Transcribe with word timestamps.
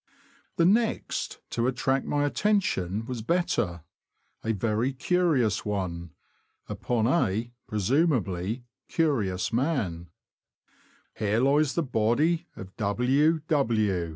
The 0.55 0.65
next 0.65 1.41
to 1.51 1.67
attract 1.67 2.07
my 2.07 2.25
attention 2.25 3.05
was 3.05 3.21
better— 3.21 3.83
a 4.43 4.51
very 4.51 4.93
curious 4.93 5.63
one, 5.63 6.09
upon 6.67 7.05
a, 7.05 7.53
presumably, 7.67 8.65
curious 8.89 9.53
man:— 9.53 10.09
Here 11.19 11.39
lies 11.39 11.75
the 11.75 11.83
body 11.83 12.47
of 12.55 12.75
W. 12.77 13.41
W. 13.47 14.09